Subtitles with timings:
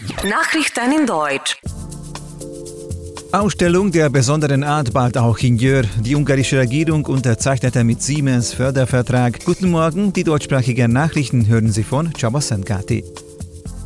[0.00, 1.58] Nachrichten in Deutsch.
[3.32, 5.82] Ausstellung der besonderen Art bald auch in Jör.
[6.00, 9.44] Die ungarische Regierung unterzeichnete mit Siemens Fördervertrag.
[9.44, 13.04] Guten Morgen, die deutschsprachigen Nachrichten hören Sie von Csaba Szentgáti.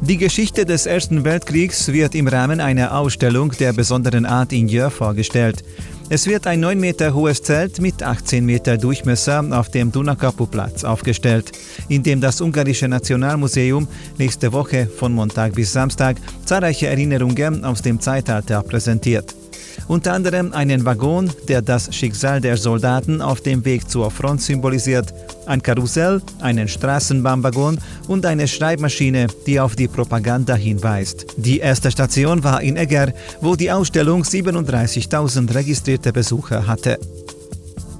[0.02, 4.90] Die Geschichte des Ersten Weltkriegs wird im Rahmen einer Ausstellung der besonderen Art in Jör
[4.90, 5.64] vorgestellt.
[6.10, 11.52] Es wird ein 9 Meter hohes Zelt mit 18 Meter Durchmesser auf dem Dunakapu-Platz aufgestellt,
[11.88, 18.00] in dem das Ungarische Nationalmuseum nächste Woche von Montag bis Samstag zahlreiche Erinnerungen aus dem
[18.00, 19.34] Zeitalter präsentiert
[19.88, 25.12] unter anderem einen Waggon, der das Schicksal der Soldaten auf dem Weg zur Front symbolisiert,
[25.46, 31.26] ein Karussell, einen Straßenbahnwaggon und eine Schreibmaschine, die auf die Propaganda hinweist.
[31.36, 36.98] Die erste Station war in Egger, wo die Ausstellung 37.000 registrierte Besucher hatte.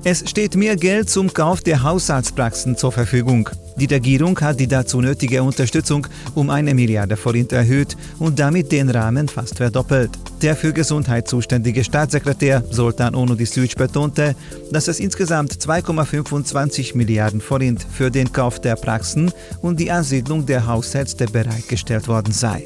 [0.05, 3.49] Es steht mehr Geld zum Kauf der Haushaltspraxen zur Verfügung.
[3.77, 8.89] Die Regierung hat die dazu nötige Unterstützung um eine Milliarde Forint erhöht und damit den
[8.89, 10.11] Rahmen fast verdoppelt.
[10.43, 14.37] Der für Gesundheit zuständige Staatssekretär Sultan Onudis betonte,
[14.71, 20.67] dass es insgesamt 2,25 Milliarden Forint für den Kauf der Praxen und die Ansiedlung der
[20.67, 22.65] Hausärzte bereitgestellt worden sei.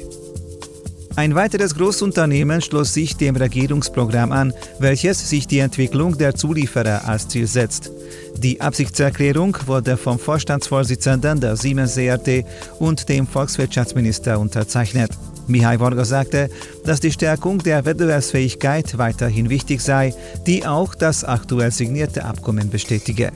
[1.19, 7.27] Ein weiteres Großunternehmen schloss sich dem Regierungsprogramm an, welches sich die Entwicklung der Zulieferer als
[7.27, 7.91] Ziel setzt.
[8.37, 12.45] Die Absichtserklärung wurde vom Vorstandsvorsitzenden der Siemens CRT
[12.79, 15.11] und dem Volkswirtschaftsminister unterzeichnet.
[15.47, 16.49] Mihai Vorga sagte,
[16.85, 20.13] dass die Stärkung der Wettbewerbsfähigkeit weiterhin wichtig sei,
[20.47, 23.33] die auch das aktuell signierte Abkommen bestätige.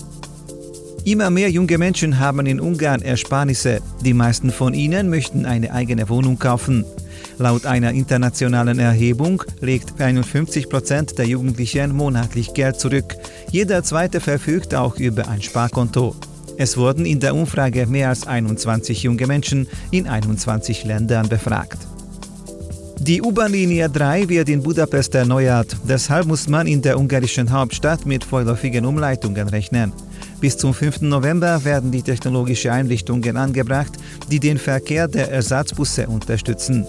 [1.06, 3.82] Immer mehr junge Menschen haben in Ungarn Ersparnisse.
[4.06, 6.86] Die meisten von ihnen möchten eine eigene Wohnung kaufen.
[7.38, 13.16] Laut einer internationalen Erhebung legt 51 Prozent der Jugendlichen monatlich Geld zurück.
[13.52, 16.16] Jeder zweite verfügt auch über ein Sparkonto.
[16.58, 21.80] Es wurden in der Umfrage mehr als 21 junge Menschen in 21 Ländern befragt.
[23.00, 28.24] Die U-Bahn-Linie 3 wird in Budapest erneuert, deshalb muss man in der ungarischen Hauptstadt mit
[28.24, 29.92] vorläufigen Umleitungen rechnen.
[30.44, 31.04] Bis zum 5.
[31.04, 33.94] November werden die technologischen Einrichtungen angebracht,
[34.30, 36.86] die den Verkehr der Ersatzbusse unterstützen.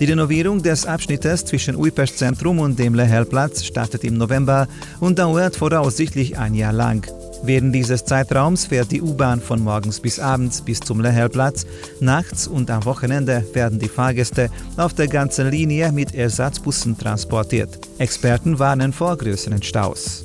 [0.00, 4.68] Die Renovierung des Abschnittes zwischen Újpest Zentrum und dem Lehelplatz startet im November
[5.00, 7.06] und dauert voraussichtlich ein Jahr lang.
[7.42, 11.66] Während dieses Zeitraums fährt die U-Bahn von morgens bis abends bis zum Lehelplatz.
[12.00, 14.48] Nachts und am Wochenende werden die Fahrgäste
[14.78, 17.78] auf der ganzen Linie mit Ersatzbussen transportiert.
[17.98, 20.24] Experten warnen vor größeren Staus.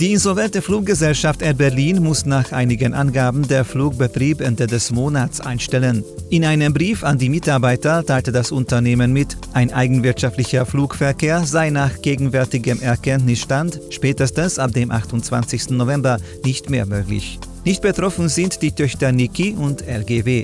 [0.00, 6.04] Die insolvente Fluggesellschaft Air Berlin muss nach einigen Angaben der Flugbetrieb Ende des Monats einstellen.
[6.28, 12.02] In einem Brief an die Mitarbeiter teilte das Unternehmen mit, ein eigenwirtschaftlicher Flugverkehr sei nach
[12.02, 15.70] gegenwärtigem Erkenntnisstand spätestens ab dem 28.
[15.70, 17.38] November nicht mehr möglich.
[17.64, 20.42] Nicht betroffen sind die Töchter Niki und LGW.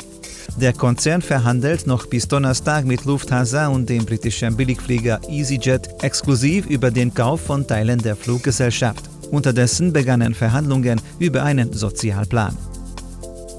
[0.59, 6.91] Der Konzern verhandelt noch bis Donnerstag mit Lufthansa und dem britischen Billigflieger EasyJet exklusiv über
[6.91, 9.12] den Kauf von Teilen der Fluggesellschaft.
[9.33, 12.57] Unterdessen begannen Verhandlungen über einen Sozialplan.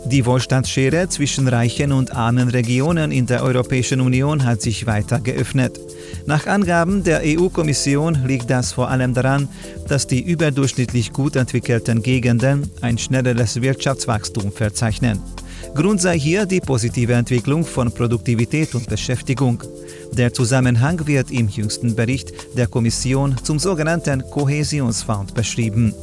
[0.06, 5.80] Die Wohlstandsschere zwischen reichen und armen Regionen in der Europäischen Union hat sich weiter geöffnet.
[6.26, 9.48] Nach Angaben der EU-Kommission liegt das vor allem daran,
[9.88, 15.20] dass die überdurchschnittlich gut entwickelten Gegenden ein schnelleres Wirtschaftswachstum verzeichnen.
[15.76, 19.64] Grund sei hier die positive Entwicklung von Produktivität und Beschäftigung.
[20.12, 25.94] Der Zusammenhang wird im jüngsten Bericht der Kommission zum sogenannten Kohäsionsfonds beschrieben.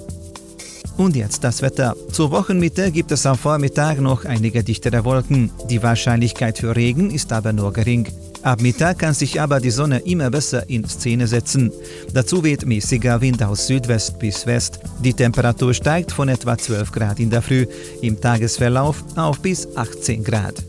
[0.96, 1.96] Und jetzt das Wetter.
[2.12, 5.50] Zur Wochenmitte gibt es am Vormittag noch einige dichtere Wolken.
[5.70, 8.06] Die Wahrscheinlichkeit für Regen ist aber nur gering.
[8.42, 11.70] Ab Mittag kann sich aber die Sonne immer besser in Szene setzen.
[12.14, 14.80] Dazu weht mäßiger Wind aus Südwest bis West.
[15.04, 17.66] Die Temperatur steigt von etwa 12 Grad in der Früh,
[18.00, 20.62] im Tagesverlauf auf bis 18 Grad.